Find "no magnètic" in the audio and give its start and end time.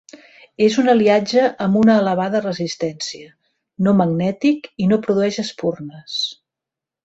3.89-4.69